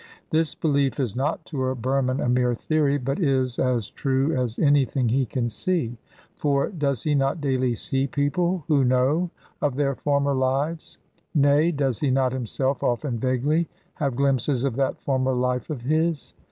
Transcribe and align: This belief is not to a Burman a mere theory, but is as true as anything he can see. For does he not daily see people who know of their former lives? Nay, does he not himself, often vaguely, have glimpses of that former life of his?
This 0.31 0.55
belief 0.55 0.99
is 0.99 1.15
not 1.15 1.45
to 1.45 1.65
a 1.67 1.75
Burman 1.75 2.19
a 2.21 2.27
mere 2.27 2.55
theory, 2.55 2.97
but 2.97 3.19
is 3.19 3.59
as 3.59 3.91
true 3.91 4.33
as 4.35 4.57
anything 4.57 5.09
he 5.09 5.27
can 5.27 5.47
see. 5.47 5.95
For 6.35 6.69
does 6.69 7.03
he 7.03 7.13
not 7.13 7.39
daily 7.39 7.75
see 7.75 8.07
people 8.07 8.63
who 8.67 8.83
know 8.83 9.29
of 9.61 9.75
their 9.75 9.93
former 9.93 10.33
lives? 10.33 10.97
Nay, 11.35 11.69
does 11.71 11.99
he 11.99 12.09
not 12.09 12.33
himself, 12.33 12.81
often 12.81 13.19
vaguely, 13.19 13.69
have 13.93 14.15
glimpses 14.15 14.63
of 14.63 14.75
that 14.77 14.99
former 14.99 15.33
life 15.33 15.69
of 15.69 15.83
his? 15.83 16.33